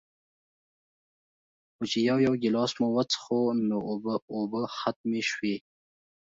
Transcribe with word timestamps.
خو 1.75 1.83
چې 1.91 1.99
يو 2.09 2.17
يو 2.25 2.33
ګلاس 2.43 2.71
مو 2.79 2.87
وڅښو 2.95 3.41
نو 3.67 3.77
اوبۀ 4.35 4.61
ختمې 4.77 5.21
شوې 5.29 5.55